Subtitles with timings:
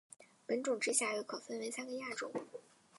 [0.47, 2.33] 本种之下又可分为三个亚种。